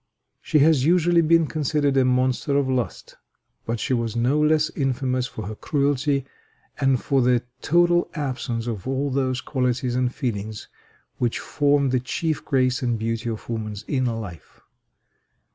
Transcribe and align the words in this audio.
She 0.41 0.57
has 0.57 0.83
usually 0.83 1.21
been 1.21 1.45
considered 1.45 1.95
a 1.95 2.03
monster 2.03 2.57
of 2.57 2.67
lust; 2.67 3.17
but 3.67 3.79
she 3.79 3.93
was 3.93 4.15
no 4.15 4.39
less 4.41 4.71
infamous 4.71 5.27
for 5.27 5.45
her 5.45 5.53
cruelty, 5.53 6.25
and 6.79 6.99
for 6.99 7.21
the 7.21 7.43
total 7.61 8.09
absence 8.15 8.65
of 8.65 8.87
all 8.87 9.11
those 9.11 9.41
qualities 9.41 9.93
and 9.93 10.11
feelings 10.11 10.67
which 11.19 11.37
form 11.37 11.91
the 11.91 11.99
chief 11.99 12.43
grace 12.43 12.81
and 12.81 12.97
beauty 12.97 13.29
of 13.29 13.47
woman's 13.47 13.85
inner 13.87 14.15
life. 14.15 14.59